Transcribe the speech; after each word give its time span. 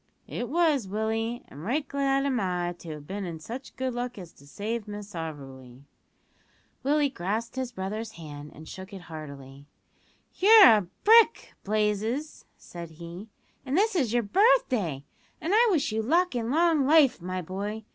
"It 0.27 0.49
was, 0.49 0.87
Willie, 0.87 1.43
and 1.47 1.63
right 1.63 1.87
glad 1.87 2.25
am 2.25 2.39
I 2.39 2.73
to 2.79 2.89
have 2.93 3.05
been 3.05 3.23
in 3.23 3.39
such 3.39 3.75
good 3.75 3.93
luck 3.93 4.17
as 4.17 4.31
to 4.31 4.47
save 4.47 4.87
Miss 4.87 5.13
Auberly." 5.13 5.83
Willie 6.81 7.11
grasped 7.11 7.55
his 7.55 7.71
brother's 7.71 8.13
hand 8.13 8.51
and 8.55 8.67
shook 8.67 8.93
it 8.93 9.01
heartily. 9.03 9.67
"You're 10.39 10.65
a 10.67 10.87
brick, 11.03 11.53
Blazes," 11.63 12.45
said 12.57 12.89
he, 12.97 13.29
"and 13.63 13.77
this 13.77 13.95
is 13.95 14.11
your 14.11 14.23
birthday, 14.23 15.03
an' 15.39 15.53
I 15.53 15.67
wish 15.69 15.91
you 15.91 16.01
luck 16.01 16.35
an' 16.35 16.49
long 16.49 16.87
life, 16.87 17.21
my 17.21 17.43
boy. 17.43 17.83